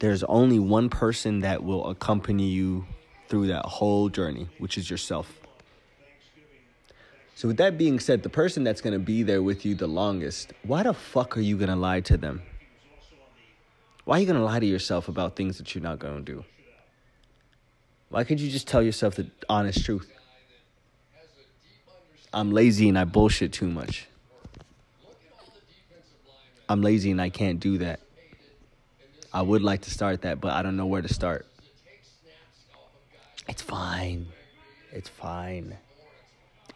there's 0.00 0.22
only 0.24 0.58
one 0.58 0.90
person 0.90 1.40
that 1.40 1.64
will 1.64 1.88
accompany 1.88 2.48
you 2.48 2.84
through 3.28 3.46
that 3.46 3.64
whole 3.64 4.10
journey, 4.10 4.48
which 4.58 4.76
is 4.76 4.90
yourself. 4.90 5.40
So, 7.36 7.48
with 7.48 7.56
that 7.56 7.76
being 7.76 7.98
said, 7.98 8.22
the 8.22 8.28
person 8.28 8.62
that's 8.62 8.80
going 8.80 8.92
to 8.92 9.00
be 9.00 9.24
there 9.24 9.42
with 9.42 9.64
you 9.64 9.74
the 9.74 9.88
longest, 9.88 10.52
why 10.62 10.84
the 10.84 10.94
fuck 10.94 11.36
are 11.36 11.40
you 11.40 11.56
going 11.56 11.68
to 11.68 11.76
lie 11.76 12.00
to 12.02 12.16
them? 12.16 12.42
Why 14.04 14.18
are 14.18 14.20
you 14.20 14.26
going 14.26 14.38
to 14.38 14.44
lie 14.44 14.60
to 14.60 14.66
yourself 14.66 15.08
about 15.08 15.34
things 15.34 15.58
that 15.58 15.74
you're 15.74 15.82
not 15.82 15.98
going 15.98 16.24
to 16.24 16.32
do? 16.32 16.44
Why 18.10 18.22
could 18.22 18.40
you 18.40 18.50
just 18.50 18.68
tell 18.68 18.82
yourself 18.82 19.16
the 19.16 19.28
honest 19.48 19.84
truth? 19.84 20.10
I'm 22.32 22.52
lazy 22.52 22.88
and 22.88 22.98
I 22.98 23.04
bullshit 23.04 23.52
too 23.52 23.68
much. 23.68 24.06
I'm 26.68 26.82
lazy 26.82 27.10
and 27.10 27.20
I 27.20 27.30
can't 27.30 27.60
do 27.60 27.78
that. 27.78 28.00
I 29.32 29.42
would 29.42 29.62
like 29.62 29.82
to 29.82 29.90
start 29.90 30.22
that, 30.22 30.40
but 30.40 30.52
I 30.52 30.62
don't 30.62 30.76
know 30.76 30.86
where 30.86 31.02
to 31.02 31.12
start. 31.12 31.46
It's 33.48 33.62
fine. 33.62 34.28
It's 34.92 35.08
fine. 35.08 35.76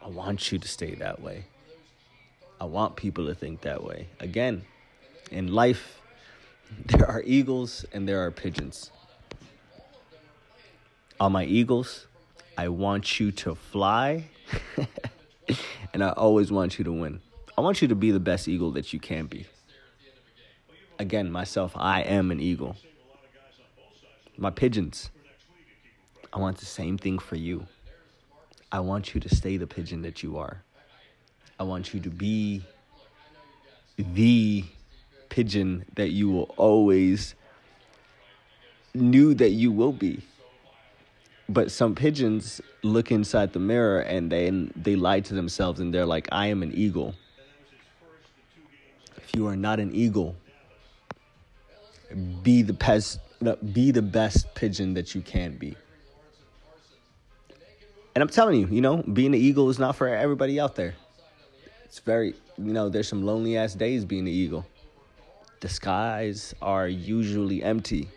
I 0.04 0.08
want 0.08 0.52
you 0.52 0.58
to 0.58 0.68
stay 0.68 0.94
that 0.96 1.20
way. 1.20 1.44
I 2.60 2.64
want 2.64 2.96
people 2.96 3.26
to 3.26 3.34
think 3.34 3.62
that 3.62 3.84
way. 3.84 4.08
Again, 4.20 4.64
in 5.30 5.48
life, 5.48 6.00
there 6.86 7.06
are 7.06 7.22
eagles 7.24 7.84
and 7.92 8.08
there 8.08 8.24
are 8.24 8.30
pigeons. 8.30 8.90
On 11.20 11.32
my 11.32 11.44
eagles, 11.44 12.06
I 12.56 12.68
want 12.68 13.18
you 13.18 13.32
to 13.32 13.54
fly, 13.54 14.24
and 15.92 16.04
I 16.04 16.10
always 16.10 16.52
want 16.52 16.78
you 16.78 16.84
to 16.84 16.92
win. 16.92 17.20
I 17.56 17.60
want 17.60 17.82
you 17.82 17.88
to 17.88 17.94
be 17.96 18.10
the 18.10 18.20
best 18.20 18.46
eagle 18.46 18.70
that 18.72 18.92
you 18.92 19.00
can 19.00 19.26
be. 19.26 19.46
Again, 20.98 21.30
myself, 21.30 21.72
I 21.76 22.02
am 22.02 22.30
an 22.30 22.40
eagle. 22.40 22.76
My 24.36 24.50
pigeons, 24.50 25.10
I 26.32 26.38
want 26.38 26.58
the 26.58 26.66
same 26.66 26.98
thing 26.98 27.18
for 27.18 27.36
you. 27.36 27.66
I 28.70 28.80
want 28.80 29.14
you 29.14 29.20
to 29.20 29.34
stay 29.34 29.56
the 29.56 29.66
pigeon 29.66 30.02
that 30.02 30.22
you 30.22 30.38
are. 30.38 30.62
I 31.58 31.62
want 31.62 31.94
you 31.94 32.00
to 32.00 32.10
be 32.10 32.62
the 33.96 34.64
pigeon 35.28 35.84
that 35.96 36.10
you 36.10 36.30
will 36.30 36.54
always 36.56 37.34
knew 38.94 39.34
that 39.34 39.50
you 39.50 39.72
will 39.72 39.92
be. 39.92 40.22
But 41.48 41.70
some 41.70 41.94
pigeons 41.94 42.60
look 42.82 43.10
inside 43.10 43.54
the 43.54 43.58
mirror 43.58 44.00
and 44.00 44.30
then 44.30 44.70
they 44.76 44.96
lie 44.96 45.20
to 45.20 45.34
themselves 45.34 45.80
and 45.80 45.92
they're 45.92 46.06
like, 46.06 46.28
I 46.30 46.48
am 46.48 46.62
an 46.62 46.72
eagle. 46.72 47.14
If 49.16 49.34
you 49.34 49.46
are 49.46 49.56
not 49.56 49.80
an 49.80 49.94
eagle, 49.94 50.36
be 52.42 52.62
the 52.62 52.72
best 52.72 53.20
be 53.72 53.92
the 53.92 54.02
best 54.02 54.52
pigeon 54.54 54.94
that 54.94 55.14
you 55.14 55.20
can 55.20 55.56
be. 55.56 55.76
And 58.18 58.22
I'm 58.24 58.30
telling 58.30 58.58
you, 58.58 58.66
you 58.66 58.80
know, 58.80 58.96
being 58.96 59.32
an 59.32 59.40
eagle 59.40 59.70
is 59.70 59.78
not 59.78 59.94
for 59.94 60.08
everybody 60.08 60.58
out 60.58 60.74
there. 60.74 60.96
It's 61.84 62.00
very, 62.00 62.34
you 62.56 62.72
know, 62.72 62.88
there's 62.88 63.06
some 63.06 63.24
lonely 63.24 63.56
ass 63.56 63.74
days 63.74 64.04
being 64.04 64.22
an 64.22 64.34
eagle. 64.34 64.66
The 65.60 65.68
skies 65.68 66.52
are 66.60 66.88
usually 66.88 67.62
empty. 67.62 68.08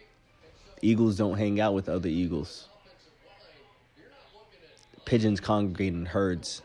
Eagles 0.82 1.18
don't 1.18 1.38
hang 1.38 1.62
out 1.62 1.76
with 1.76 1.88
other 1.88 2.10
eagles. 2.10 2.68
Pigeons 5.06 5.40
congregate 5.40 5.94
in 5.94 6.08
herds. 6.08 6.64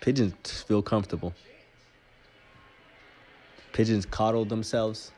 Pigeons 0.00 0.62
feel 0.62 0.80
comfortable. 0.80 1.34
Pigeons 3.72 4.06
coddle 4.06 4.44
themselves. 4.44 5.10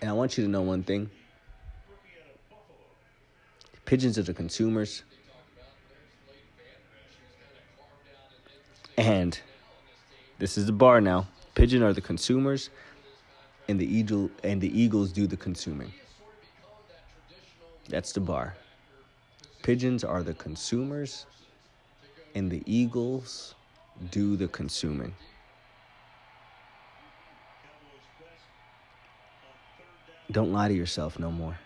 And 0.00 0.10
I 0.10 0.12
want 0.14 0.36
you 0.36 0.42
to 0.42 0.50
know 0.50 0.62
one 0.62 0.82
thing 0.82 1.08
pigeons 3.92 4.16
are 4.16 4.22
the 4.22 4.32
consumers. 4.32 5.02
And 8.96 9.38
this 10.38 10.56
is 10.56 10.64
the 10.64 10.72
bar 10.72 11.02
now. 11.02 11.28
Pigeon 11.54 11.82
are 11.82 11.92
the 11.92 12.00
consumers, 12.00 12.70
and 13.68 13.78
the 13.78 13.84
eagle 13.84 14.30
and 14.42 14.62
the 14.62 14.80
eagles 14.80 15.12
do 15.12 15.26
the 15.26 15.36
consuming. 15.36 15.92
That's 17.90 18.12
the 18.12 18.20
bar. 18.20 18.56
Pigeons 19.62 20.04
are 20.04 20.22
the 20.22 20.32
consumers, 20.32 21.26
and 22.34 22.50
the 22.50 22.62
eagles 22.64 23.54
do 24.10 24.36
the 24.36 24.48
consuming. 24.48 25.14
Don't 30.30 30.50
lie 30.50 30.68
to 30.68 30.74
yourself 30.74 31.18
no 31.18 31.30
more. 31.30 31.58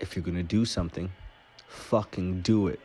If 0.00 0.16
you're 0.16 0.24
gonna 0.24 0.42
do 0.42 0.64
something, 0.64 1.12
fucking 1.68 2.40
do 2.40 2.68
it. 2.68 2.80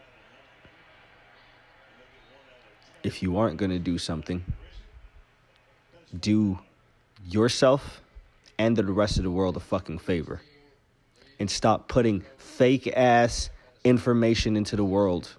If 3.04 3.24
you 3.24 3.38
aren't 3.38 3.58
gonna 3.58 3.80
do 3.80 3.98
something, 3.98 4.44
do 6.20 6.60
yourself 7.28 8.02
and 8.58 8.76
the 8.76 8.84
rest 8.84 9.18
of 9.18 9.24
the 9.24 9.32
world 9.32 9.58
a 9.58 9.60
fucking 9.60 10.00
favor. 10.00 10.42
And 11.40 11.50
stop 11.50 11.88
putting 11.88 12.24
fake 12.38 12.88
ass 12.96 13.50
information 13.84 14.56
into 14.56 14.76
the 14.76 14.86
world. 14.86 15.36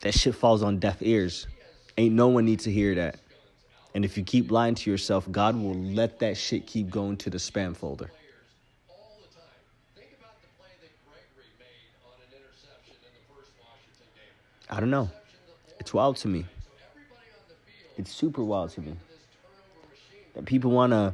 That 0.00 0.14
shit 0.14 0.34
falls 0.34 0.62
on 0.62 0.78
deaf 0.78 0.98
ears. 1.00 1.46
Ain't 1.98 2.14
no 2.14 2.28
one 2.28 2.44
needs 2.44 2.64
to 2.64 2.72
hear 2.72 2.94
that. 2.94 3.18
And 3.94 4.04
if 4.04 4.16
you 4.16 4.24
keep 4.24 4.50
lying 4.50 4.74
to 4.76 4.90
yourself, 4.90 5.30
God 5.30 5.56
will 5.56 5.74
let 5.74 6.20
that 6.20 6.36
shit 6.36 6.66
keep 6.66 6.90
going 6.90 7.16
to 7.18 7.30
the 7.30 7.38
spam 7.38 7.76
folder. 7.76 8.10
I 14.72 14.78
don't 14.78 14.90
know. 14.90 15.10
It's 15.80 15.92
wild 15.92 16.16
to 16.18 16.28
me. 16.28 16.46
It's 17.96 18.12
super 18.12 18.44
wild 18.44 18.70
to 18.70 18.80
me. 18.80 18.94
That 20.34 20.44
people 20.44 20.70
want 20.70 20.92
to 20.92 21.12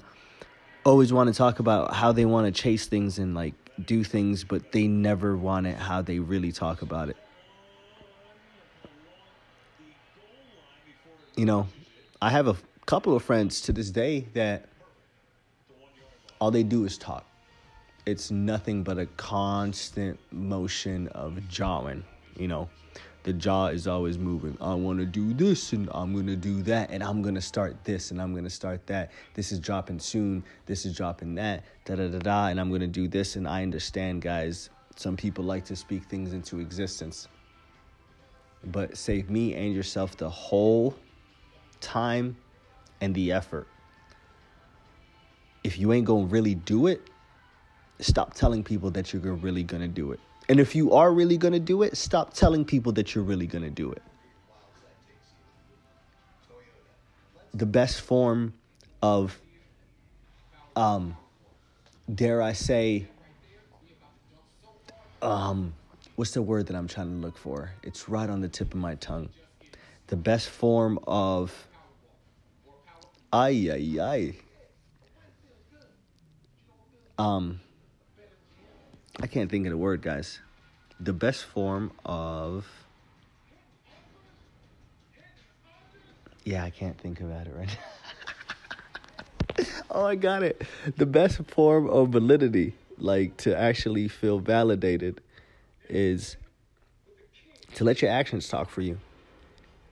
always 0.84 1.10
want 1.10 1.28
to 1.28 1.34
talk 1.34 1.58
about 1.58 1.94
how 1.94 2.12
they 2.12 2.26
want 2.26 2.54
to 2.54 2.62
chase 2.62 2.86
things 2.86 3.18
and 3.18 3.34
like 3.34 3.54
do 3.86 4.04
things, 4.04 4.44
but 4.44 4.72
they 4.72 4.86
never 4.86 5.36
want 5.36 5.66
it 5.66 5.76
how 5.76 6.02
they 6.02 6.18
really 6.18 6.52
talk 6.52 6.82
about 6.82 7.08
it. 7.08 7.16
You 11.34 11.46
know, 11.46 11.66
I 12.20 12.30
have 12.30 12.48
a 12.48 12.56
couple 12.84 13.16
of 13.16 13.22
friends 13.22 13.62
to 13.62 13.72
this 13.72 13.90
day 13.90 14.26
that 14.34 14.68
all 16.40 16.50
they 16.50 16.62
do 16.62 16.84
is 16.84 16.98
talk. 16.98 17.24
It's 18.04 18.30
nothing 18.30 18.82
but 18.82 18.98
a 18.98 19.06
constant 19.16 20.20
motion 20.30 21.08
of 21.08 21.48
jawing, 21.48 22.04
you 22.36 22.48
know 22.48 22.68
The 23.26 23.32
jaw 23.32 23.66
is 23.66 23.88
always 23.88 24.18
moving. 24.18 24.56
I 24.60 24.74
want 24.74 25.00
to 25.00 25.04
do 25.04 25.34
this 25.34 25.72
and 25.72 25.90
I'm 25.92 26.12
going 26.12 26.28
to 26.28 26.36
do 26.36 26.62
that 26.62 26.90
and 26.92 27.02
I'm 27.02 27.22
going 27.22 27.34
to 27.34 27.40
start 27.40 27.76
this 27.82 28.12
and 28.12 28.22
I'm 28.22 28.30
going 28.30 28.44
to 28.44 28.50
start 28.50 28.86
that. 28.86 29.10
This 29.34 29.50
is 29.50 29.58
dropping 29.58 29.98
soon. 29.98 30.44
This 30.66 30.86
is 30.86 30.96
dropping 30.96 31.34
that. 31.34 31.64
Da 31.84 31.96
da 31.96 32.06
da 32.06 32.20
da. 32.20 32.46
And 32.46 32.60
I'm 32.60 32.68
going 32.68 32.82
to 32.82 32.86
do 32.86 33.08
this. 33.08 33.34
And 33.34 33.48
I 33.48 33.64
understand, 33.64 34.22
guys. 34.22 34.70
Some 34.94 35.16
people 35.16 35.42
like 35.42 35.64
to 35.64 35.74
speak 35.74 36.04
things 36.04 36.34
into 36.34 36.60
existence. 36.60 37.26
But 38.64 38.96
save 38.96 39.28
me 39.28 39.54
and 39.54 39.74
yourself 39.74 40.16
the 40.16 40.30
whole 40.30 40.94
time 41.80 42.36
and 43.00 43.12
the 43.12 43.32
effort. 43.32 43.66
If 45.64 45.80
you 45.80 45.92
ain't 45.92 46.06
going 46.06 46.28
to 46.28 46.32
really 46.32 46.54
do 46.54 46.86
it, 46.86 47.02
stop 47.98 48.34
telling 48.34 48.62
people 48.62 48.92
that 48.92 49.12
you're 49.12 49.34
really 49.34 49.64
going 49.64 49.82
to 49.82 49.88
do 49.88 50.12
it. 50.12 50.20
And 50.48 50.60
if 50.60 50.76
you 50.76 50.92
are 50.92 51.12
really 51.12 51.36
going 51.36 51.54
to 51.54 51.60
do 51.60 51.82
it, 51.82 51.96
stop 51.96 52.32
telling 52.32 52.64
people 52.64 52.92
that 52.92 53.14
you're 53.14 53.24
really 53.24 53.46
going 53.46 53.64
to 53.64 53.70
do 53.70 53.90
it. 53.90 54.02
The 57.52 57.66
best 57.66 58.00
form 58.00 58.54
of, 59.02 59.38
um, 60.76 61.16
dare 62.12 62.42
I 62.42 62.52
say, 62.52 63.08
um, 65.22 65.72
what's 66.16 66.32
the 66.32 66.42
word 66.42 66.66
that 66.66 66.76
I'm 66.76 66.86
trying 66.86 67.08
to 67.08 67.16
look 67.26 67.36
for? 67.36 67.72
It's 67.82 68.08
right 68.08 68.28
on 68.28 68.40
the 68.40 68.48
tip 68.48 68.72
of 68.74 68.80
my 68.80 68.94
tongue. 68.96 69.30
The 70.08 70.16
best 70.16 70.48
form 70.48 71.00
of, 71.06 71.66
ay, 73.32 73.70
ay, 73.72 74.00
ay. 74.00 74.34
Um, 77.18 77.60
I 79.26 79.28
can't 79.28 79.50
think 79.50 79.66
of 79.66 79.72
the 79.72 79.76
word, 79.76 80.02
guys. 80.02 80.38
The 81.00 81.12
best 81.12 81.46
form 81.46 81.90
of. 82.04 82.64
Yeah, 86.44 86.62
I 86.62 86.70
can't 86.70 86.96
think 86.96 87.20
about 87.20 87.48
it 87.48 87.54
right 87.56 87.76
now. 89.58 89.64
oh, 89.90 90.04
I 90.04 90.14
got 90.14 90.44
it. 90.44 90.62
The 90.96 91.06
best 91.06 91.42
form 91.48 91.88
of 91.88 92.10
validity, 92.10 92.74
like 92.98 93.36
to 93.38 93.58
actually 93.58 94.06
feel 94.06 94.38
validated, 94.38 95.20
is 95.88 96.36
to 97.74 97.82
let 97.82 98.00
your 98.00 98.12
actions 98.12 98.48
talk 98.48 98.70
for 98.70 98.80
you. 98.80 98.96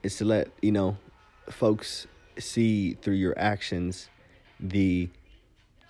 Is 0.01 0.15
to 0.19 0.23
let, 0.23 0.47
you 0.61 0.71
know, 0.71 0.95
folks 1.49 2.07
see 2.39 2.93
through 2.93 3.15
your 3.15 3.37
actions 3.37 4.07
the 4.61 5.09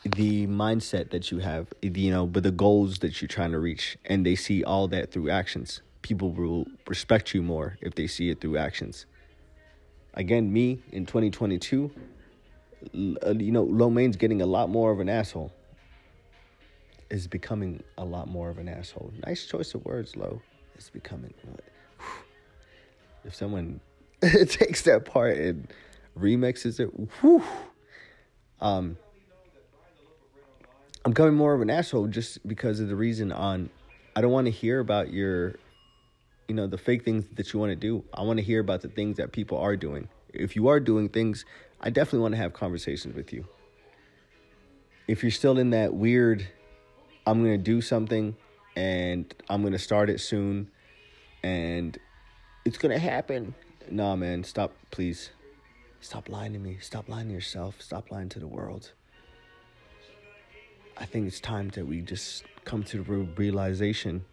the 0.05 0.45
mindset 0.45 1.09
that 1.09 1.31
you 1.31 1.39
have, 1.39 1.67
you 1.81 2.12
know, 2.12 2.27
but 2.27 2.43
the 2.43 2.51
goals 2.51 3.00
that 3.00 3.21
you're 3.21 3.27
trying 3.27 3.51
to 3.51 3.59
reach, 3.59 3.97
and 4.05 4.25
they 4.25 4.35
see 4.35 4.63
all 4.63 4.88
that 4.89 5.12
through 5.12 5.29
actions. 5.29 5.81
People 6.03 6.31
will 6.31 6.67
respect 6.88 7.33
you 7.33 7.41
more 7.41 7.77
if 7.81 7.95
they 7.95 8.05
see 8.05 8.29
it 8.29 8.39
through 8.39 8.57
actions. 8.57 9.07
Again, 10.13 10.53
me 10.53 10.79
in 10.91 11.05
2022, 11.05 11.91
uh, 13.25 13.31
you 13.31 13.51
know, 13.51 13.63
Lomaine's 13.63 14.15
getting 14.15 14.41
a 14.43 14.45
lot 14.45 14.69
more 14.69 14.91
of 14.91 15.00
an 15.00 15.09
asshole. 15.09 15.51
Is 17.09 17.27
becoming 17.27 17.83
a 17.97 18.05
lot 18.05 18.27
more 18.27 18.50
of 18.50 18.57
an 18.57 18.67
asshole. 18.67 19.12
Nice 19.25 19.45
choice 19.45 19.74
of 19.74 19.85
words, 19.85 20.15
Lo. 20.15 20.41
It's 20.75 20.89
becoming. 20.89 21.33
If 23.24 23.35
someone 23.35 23.79
takes 24.21 24.83
that 24.83 25.05
part 25.05 25.38
and 25.38 25.67
remixes 26.17 26.79
it, 26.79 26.88
whew, 27.21 27.43
um, 28.59 28.97
I'm 31.05 31.12
becoming 31.12 31.35
more 31.35 31.53
of 31.53 31.62
an 31.62 31.69
asshole 31.69 32.07
just 32.07 32.45
because 32.47 32.79
of 32.79 32.88
the 32.88 32.95
reason 32.95 33.31
on 33.31 33.69
I 34.15 34.21
don't 34.21 34.31
want 34.31 34.47
to 34.47 34.51
hear 34.51 34.79
about 34.79 35.13
your 35.13 35.55
you 36.47 36.55
know 36.55 36.65
the 36.65 36.79
fake 36.79 37.05
things 37.05 37.25
that 37.35 37.53
you 37.53 37.59
want 37.59 37.71
to 37.71 37.75
do. 37.75 38.03
I 38.12 38.24
want 38.24 38.39
to 38.39 38.43
hear 38.43 38.59
about 38.59 38.81
the 38.81 38.89
things 38.89 39.17
that 39.17 39.31
people 39.31 39.59
are 39.59 39.75
doing. 39.75 40.09
If 40.33 40.55
you 40.55 40.67
are 40.67 40.79
doing 40.79 41.09
things, 41.09 41.45
I 41.79 41.91
definitely 41.91 42.19
want 42.19 42.33
to 42.33 42.38
have 42.38 42.53
conversations 42.53 43.15
with 43.15 43.31
you. 43.31 43.45
If 45.08 45.21
you're 45.21 45.32
still 45.32 45.60
in 45.60 45.69
that 45.69 45.93
weird 45.93 46.47
I'm 47.27 47.43
going 47.43 47.53
to 47.53 47.63
do 47.63 47.82
something 47.82 48.36
and 48.75 49.32
I'm 49.47 49.62
going 49.62 49.73
to 49.73 49.80
start 49.80 50.10
it 50.10 50.19
soon 50.19 50.69
and 51.43 51.97
it's 52.65 52.77
going 52.77 52.93
to 52.93 52.99
happen. 52.99 53.53
Nah, 53.91 54.15
man, 54.15 54.43
stop 54.43 54.73
please. 54.89 55.30
Stop 56.01 56.30
lying 56.30 56.53
to 56.53 56.60
me. 56.60 56.77
Stop 56.82 57.10
lying 57.10 57.27
to 57.27 57.34
yourself. 57.34 57.75
Stop 57.80 58.12
lying 58.12 58.30
to 58.30 58.39
the 58.39 58.47
world. 58.47 58.91
I 60.97 61.05
think 61.05 61.27
it's 61.27 61.39
time 61.39 61.69
that 61.69 61.86
we 61.86 62.01
just 62.01 62.45
come 62.63 62.84
to 62.84 62.97
the 62.97 63.03
realization 63.03 64.23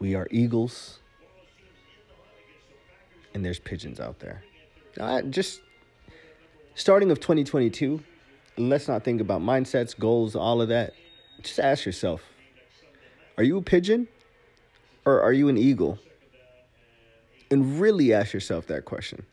we 0.00 0.14
are 0.14 0.26
eagles 0.30 0.98
and 3.34 3.44
there's 3.44 3.60
pigeons 3.60 4.00
out 4.00 4.18
there. 4.18 4.42
Uh, 4.98 5.22
just 5.22 5.60
starting 6.74 7.10
of 7.12 7.20
2022, 7.20 8.02
let's 8.56 8.88
not 8.88 9.04
think 9.04 9.20
about 9.20 9.40
mindsets, 9.40 9.96
goals, 9.96 10.34
all 10.34 10.60
of 10.60 10.68
that. 10.68 10.94
Just 11.42 11.60
ask 11.60 11.86
yourself 11.86 12.22
are 13.38 13.44
you 13.44 13.56
a 13.56 13.62
pigeon 13.62 14.08
or 15.06 15.22
are 15.22 15.32
you 15.32 15.48
an 15.48 15.56
eagle? 15.56 15.98
And 17.50 17.80
really 17.80 18.12
ask 18.12 18.32
yourself 18.32 18.66
that 18.66 18.84
question. 18.84 19.24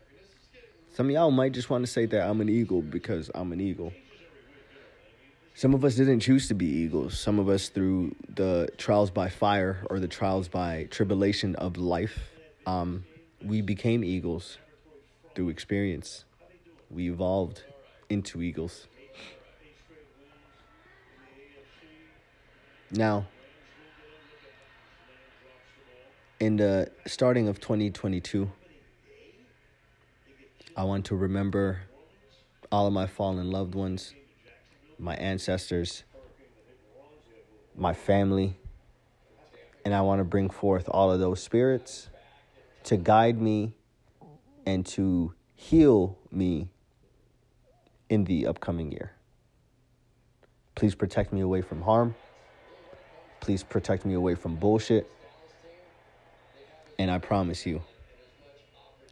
Some 0.98 1.06
of 1.06 1.12
y'all 1.12 1.30
might 1.30 1.52
just 1.52 1.70
want 1.70 1.86
to 1.86 1.92
say 1.92 2.06
that 2.06 2.28
I'm 2.28 2.40
an 2.40 2.48
eagle 2.48 2.82
because 2.82 3.30
I'm 3.32 3.52
an 3.52 3.60
eagle. 3.60 3.92
Some 5.54 5.72
of 5.72 5.84
us 5.84 5.94
didn't 5.94 6.18
choose 6.18 6.48
to 6.48 6.54
be 6.54 6.66
eagles. 6.66 7.16
Some 7.16 7.38
of 7.38 7.48
us, 7.48 7.68
through 7.68 8.16
the 8.34 8.68
trials 8.78 9.08
by 9.08 9.28
fire 9.28 9.86
or 9.90 10.00
the 10.00 10.08
trials 10.08 10.48
by 10.48 10.88
tribulation 10.90 11.54
of 11.54 11.76
life, 11.76 12.18
um, 12.66 13.04
we 13.40 13.60
became 13.60 14.02
eagles 14.02 14.58
through 15.36 15.50
experience. 15.50 16.24
We 16.90 17.08
evolved 17.08 17.62
into 18.08 18.42
eagles. 18.42 18.88
Now, 22.90 23.28
in 26.40 26.56
the 26.56 26.90
starting 27.06 27.46
of 27.46 27.60
2022, 27.60 28.50
I 30.78 30.84
want 30.84 31.06
to 31.06 31.16
remember 31.16 31.80
all 32.70 32.86
of 32.86 32.92
my 32.92 33.08
fallen 33.08 33.50
loved 33.50 33.74
ones, 33.74 34.14
my 34.96 35.16
ancestors, 35.16 36.04
my 37.74 37.92
family, 37.92 38.56
and 39.84 39.92
I 39.92 40.02
want 40.02 40.20
to 40.20 40.24
bring 40.24 40.48
forth 40.48 40.88
all 40.88 41.10
of 41.10 41.18
those 41.18 41.42
spirits 41.42 42.10
to 42.84 42.96
guide 42.96 43.42
me 43.42 43.74
and 44.66 44.86
to 44.86 45.34
heal 45.56 46.16
me 46.30 46.68
in 48.08 48.22
the 48.22 48.46
upcoming 48.46 48.92
year. 48.92 49.10
Please 50.76 50.94
protect 50.94 51.32
me 51.32 51.40
away 51.40 51.60
from 51.60 51.82
harm. 51.82 52.14
Please 53.40 53.64
protect 53.64 54.06
me 54.06 54.14
away 54.14 54.36
from 54.36 54.54
bullshit. 54.54 55.10
And 57.00 57.10
I 57.10 57.18
promise 57.18 57.66
you, 57.66 57.82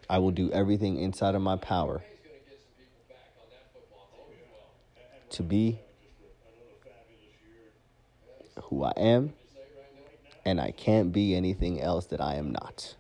I 0.09 0.19
will 0.19 0.31
do 0.31 0.51
everything 0.53 0.99
inside 0.99 1.35
of 1.35 1.42
my 1.42 1.57
power 1.57 2.03
to 5.31 5.42
be 5.42 5.79
who 8.62 8.85
I 8.85 8.92
am, 8.97 9.33
and 10.45 10.61
I 10.61 10.71
can't 10.71 11.12
be 11.12 11.35
anything 11.35 11.81
else 11.81 12.07
that 12.07 12.21
I 12.21 12.37
am 12.37 12.53
not. 12.53 12.95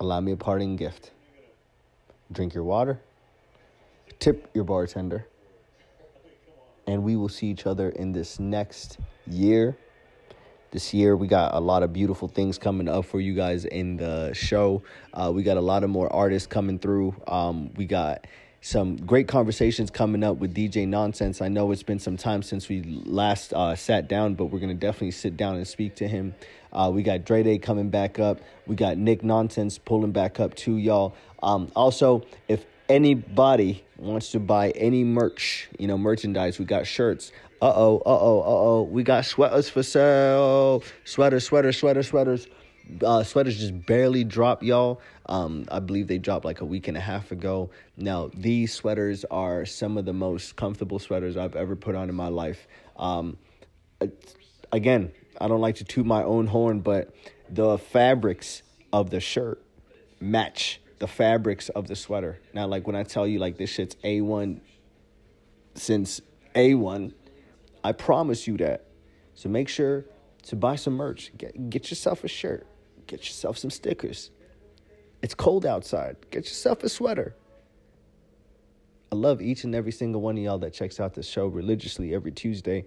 Allow 0.00 0.20
me 0.20 0.32
a 0.32 0.36
parting 0.36 0.76
gift. 0.76 1.12
Drink 2.30 2.54
your 2.54 2.64
water, 2.64 3.00
tip 4.18 4.50
your 4.54 4.64
bartender, 4.64 5.26
and 6.86 7.02
we 7.02 7.16
will 7.16 7.28
see 7.28 7.48
each 7.48 7.66
other 7.66 7.90
in 7.90 8.12
this 8.12 8.38
next 8.38 8.98
year 9.26 9.76
this 10.72 10.92
year. 10.92 11.16
We 11.16 11.28
got 11.28 11.54
a 11.54 11.60
lot 11.60 11.82
of 11.82 11.92
beautiful 11.92 12.26
things 12.26 12.58
coming 12.58 12.88
up 12.88 13.04
for 13.04 13.20
you 13.20 13.34
guys 13.34 13.64
in 13.64 13.96
the 13.96 14.32
show. 14.34 14.82
Uh, 15.14 15.30
we 15.32 15.42
got 15.42 15.56
a 15.56 15.60
lot 15.62 15.84
of 15.84 15.90
more 15.90 16.12
artists 16.12 16.46
coming 16.46 16.78
through. 16.78 17.14
Um, 17.28 17.72
we 17.74 17.86
got 17.86 18.26
some 18.62 18.96
great 18.96 19.28
conversations 19.28 19.90
coming 19.90 20.22
up 20.22 20.38
with 20.38 20.54
DJ 20.54 20.86
Nonsense. 20.86 21.42
I 21.42 21.48
know 21.48 21.72
it's 21.72 21.82
been 21.82 21.98
some 21.98 22.16
time 22.16 22.42
since 22.42 22.68
we 22.68 22.82
last 23.04 23.52
uh, 23.52 23.74
sat 23.74 24.08
down, 24.08 24.34
but 24.34 24.46
we're 24.46 24.60
going 24.60 24.76
to 24.76 24.86
definitely 24.86 25.10
sit 25.10 25.36
down 25.36 25.56
and 25.56 25.66
speak 25.66 25.96
to 25.96 26.08
him. 26.08 26.34
Uh, 26.72 26.90
we 26.92 27.02
got 27.02 27.24
Dre 27.24 27.42
Day 27.42 27.58
coming 27.58 27.90
back 27.90 28.18
up. 28.18 28.40
We 28.66 28.76
got 28.76 28.96
Nick 28.96 29.22
Nonsense 29.22 29.78
pulling 29.78 30.12
back 30.12 30.40
up 30.40 30.54
too, 30.54 30.78
y'all. 30.78 31.14
Um, 31.42 31.70
also, 31.74 32.22
if 32.48 32.64
anybody 32.92 33.82
wants 33.96 34.32
to 34.32 34.38
buy 34.38 34.70
any 34.70 35.02
merch, 35.02 35.68
you 35.78 35.86
know, 35.86 35.96
merchandise, 35.96 36.58
we 36.58 36.66
got 36.66 36.86
shirts. 36.86 37.32
Uh 37.62 37.72
oh, 37.74 37.96
uh 38.04 38.18
oh, 38.20 38.40
uh 38.40 38.44
oh. 38.46 38.82
We 38.82 39.02
got 39.02 39.24
sweaters 39.24 39.70
for 39.70 39.82
sale. 39.82 40.82
Sweaters, 41.04 41.44
sweaters, 41.44 41.78
sweaters, 41.78 42.08
sweaters. 42.08 42.46
Uh, 43.02 43.22
sweaters 43.22 43.58
just 43.58 43.86
barely 43.86 44.24
dropped, 44.24 44.62
y'all. 44.62 45.00
Um, 45.26 45.64
I 45.70 45.78
believe 45.78 46.08
they 46.08 46.18
dropped 46.18 46.44
like 46.44 46.60
a 46.60 46.66
week 46.66 46.88
and 46.88 46.96
a 46.96 47.00
half 47.00 47.32
ago. 47.32 47.70
Now, 47.96 48.30
these 48.34 48.74
sweaters 48.74 49.24
are 49.30 49.64
some 49.64 49.96
of 49.96 50.04
the 50.04 50.12
most 50.12 50.56
comfortable 50.56 50.98
sweaters 50.98 51.36
I've 51.36 51.56
ever 51.56 51.76
put 51.76 51.94
on 51.94 52.10
in 52.10 52.14
my 52.14 52.28
life. 52.28 52.66
Um, 52.96 53.38
again, 54.70 55.12
I 55.40 55.48
don't 55.48 55.60
like 55.60 55.76
to 55.76 55.84
toot 55.84 56.04
my 56.04 56.24
own 56.24 56.48
horn, 56.48 56.80
but 56.80 57.14
the 57.48 57.78
fabrics 57.78 58.62
of 58.92 59.08
the 59.10 59.20
shirt 59.20 59.62
match 60.20 60.81
the 61.02 61.08
fabrics 61.08 61.68
of 61.70 61.88
the 61.88 61.96
sweater. 61.96 62.38
Now, 62.54 62.68
like 62.68 62.86
when 62.86 62.94
I 62.94 63.02
tell 63.02 63.26
you, 63.26 63.40
like 63.40 63.56
this 63.56 63.70
shit's 63.70 63.96
A1 64.04 64.60
since 65.74 66.20
A1, 66.54 67.12
I 67.82 67.90
promise 67.90 68.46
you 68.46 68.56
that. 68.58 68.84
So 69.34 69.48
make 69.48 69.68
sure 69.68 70.04
to 70.44 70.54
buy 70.54 70.76
some 70.76 70.92
merch. 70.92 71.32
Get, 71.36 71.70
get 71.70 71.90
yourself 71.90 72.22
a 72.22 72.28
shirt, 72.28 72.68
get 73.08 73.18
yourself 73.26 73.58
some 73.58 73.70
stickers. 73.70 74.30
It's 75.22 75.34
cold 75.34 75.66
outside. 75.66 76.18
Get 76.30 76.44
yourself 76.44 76.84
a 76.84 76.88
sweater. 76.88 77.34
I 79.10 79.16
love 79.16 79.42
each 79.42 79.64
and 79.64 79.74
every 79.74 79.90
single 79.90 80.20
one 80.20 80.38
of 80.38 80.44
y'all 80.44 80.58
that 80.58 80.72
checks 80.72 81.00
out 81.00 81.14
the 81.14 81.24
show 81.24 81.48
religiously 81.48 82.14
every 82.14 82.30
Tuesday. 82.30 82.84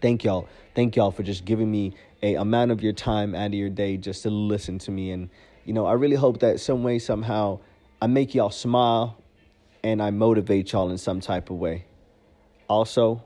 Thank 0.00 0.24
y'all. 0.24 0.48
Thank 0.74 0.96
y'all 0.96 1.12
for 1.12 1.22
just 1.22 1.44
giving 1.44 1.70
me 1.70 1.94
a 2.24 2.34
amount 2.34 2.72
of 2.72 2.82
your 2.82 2.92
time 2.92 3.36
out 3.36 3.46
of 3.46 3.54
your 3.54 3.70
day 3.70 3.96
just 3.98 4.24
to 4.24 4.30
listen 4.30 4.80
to 4.80 4.90
me. 4.90 5.12
And, 5.12 5.30
you 5.68 5.74
know, 5.74 5.84
I 5.84 5.92
really 5.92 6.16
hope 6.16 6.40
that 6.40 6.60
some 6.60 6.82
way, 6.82 6.98
somehow, 6.98 7.60
I 8.00 8.06
make 8.06 8.34
y'all 8.34 8.48
smile 8.48 9.18
and 9.84 10.00
I 10.00 10.10
motivate 10.10 10.72
y'all 10.72 10.90
in 10.90 10.96
some 10.96 11.20
type 11.20 11.50
of 11.50 11.56
way. 11.58 11.84
Also, 12.70 13.22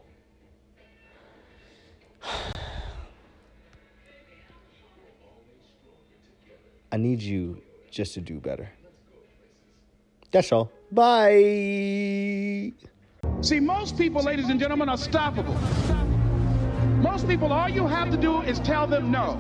I 6.90 6.96
need 6.96 7.22
you 7.22 7.62
just 7.92 8.14
to 8.14 8.20
do 8.20 8.40
better. 8.40 8.72
That's 10.32 10.50
all. 10.50 10.72
Bye. 10.90 12.72
See, 13.40 13.60
most 13.60 13.96
people, 13.96 14.20
ladies 14.20 14.48
and 14.48 14.58
gentlemen, 14.58 14.88
are 14.88 14.96
stoppable. 14.96 16.11
Most 17.02 17.26
people, 17.26 17.52
all 17.52 17.68
you 17.68 17.86
have 17.88 18.12
to 18.12 18.16
do 18.16 18.42
is 18.42 18.60
tell 18.60 18.86
them 18.86 19.10
no. 19.10 19.36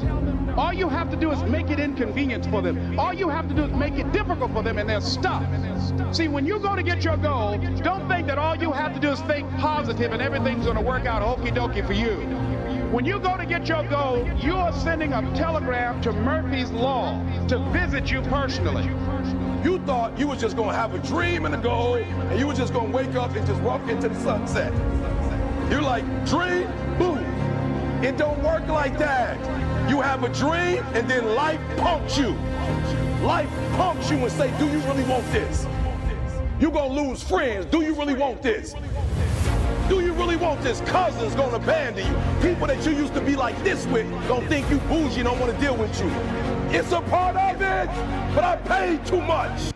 All 0.56 0.72
you 0.72 0.88
have 0.88 1.10
to 1.10 1.16
do 1.16 1.30
is 1.30 1.40
make 1.44 1.70
it 1.70 1.78
inconvenient 1.78 2.44
for 2.46 2.60
them. 2.60 2.98
All 2.98 3.14
you 3.14 3.28
have 3.28 3.48
to 3.48 3.54
do 3.54 3.62
is 3.62 3.72
make 3.72 3.94
it 3.94 4.10
difficult 4.12 4.52
for 4.52 4.64
them, 4.64 4.78
and 4.78 4.88
they're 4.88 5.00
stuck. 5.00 5.44
See, 6.12 6.26
when 6.26 6.44
you 6.44 6.58
go 6.58 6.74
to 6.74 6.82
get 6.82 7.04
your 7.04 7.16
goal, 7.16 7.56
don't 7.82 8.08
think 8.08 8.26
that 8.26 8.36
all 8.36 8.56
you 8.56 8.72
have 8.72 8.92
to 8.94 9.00
do 9.00 9.10
is 9.10 9.20
think 9.22 9.48
positive 9.58 10.12
and 10.12 10.20
everything's 10.20 10.64
going 10.64 10.76
to 10.76 10.82
work 10.82 11.06
out 11.06 11.22
okie 11.22 11.54
dokie 11.54 11.86
for 11.86 11.92
you. 11.92 12.16
When 12.90 13.06
you 13.06 13.20
go 13.20 13.36
to 13.36 13.46
get 13.46 13.68
your 13.68 13.84
goal, 13.84 14.28
you 14.38 14.54
are 14.54 14.72
sending 14.72 15.12
a 15.12 15.22
telegram 15.34 16.02
to 16.02 16.12
Murphy's 16.12 16.70
Law 16.72 17.24
to 17.46 17.58
visit 17.70 18.10
you 18.10 18.20
personally. 18.22 18.84
You 19.64 19.78
thought 19.86 20.18
you 20.18 20.26
was 20.26 20.40
just 20.40 20.56
gonna 20.56 20.76
have 20.76 20.92
a 20.92 20.98
dream 20.98 21.46
and 21.46 21.54
a 21.54 21.58
goal, 21.58 21.94
and 21.94 22.38
you 22.38 22.46
were 22.46 22.54
just 22.54 22.74
gonna 22.74 22.90
wake 22.90 23.14
up 23.14 23.34
and 23.34 23.46
just 23.46 23.62
walk 23.62 23.88
into 23.88 24.10
the 24.10 24.20
sunset. 24.20 24.72
You're 25.70 25.80
like, 25.80 26.04
dream, 26.26 26.66
boom. 26.98 27.24
It 28.02 28.16
don't 28.16 28.42
work 28.42 28.66
like 28.66 28.98
that. 28.98 29.38
You 29.88 30.00
have 30.00 30.24
a 30.24 30.28
dream, 30.30 30.84
and 30.92 31.08
then 31.08 31.36
life 31.36 31.60
punks 31.76 32.18
you. 32.18 32.36
Life 33.22 33.48
punks 33.76 34.10
you 34.10 34.16
and 34.16 34.32
say, 34.32 34.50
do 34.58 34.66
you 34.66 34.80
really 34.80 35.04
want 35.04 35.24
this? 35.30 35.68
You're 36.58 36.72
gonna 36.72 36.92
lose 36.92 37.22
friends. 37.22 37.64
Do 37.66 37.82
you 37.82 37.94
really 37.94 38.14
want 38.14 38.42
this? 38.42 38.74
Do 39.88 40.00
you 40.00 40.12
really 40.14 40.34
want 40.34 40.62
this? 40.62 40.80
Cousins 40.80 41.36
gonna 41.36 41.56
abandon 41.56 42.04
you. 42.04 42.40
People 42.50 42.66
that 42.66 42.84
you 42.84 42.90
used 42.90 43.14
to 43.14 43.20
be 43.20 43.36
like 43.36 43.56
this 43.62 43.86
with 43.86 44.10
gonna 44.26 44.48
think 44.48 44.68
you 44.68 44.78
bougie 44.88 45.20
and 45.20 45.24
don't 45.24 45.38
wanna 45.38 45.58
deal 45.60 45.76
with 45.76 45.96
you. 46.00 46.10
It's 46.76 46.90
a 46.90 47.02
part 47.02 47.36
of 47.36 47.62
it, 47.62 47.86
but 48.34 48.42
I 48.42 48.56
paid 48.56 49.06
too 49.06 49.20
much. 49.20 49.72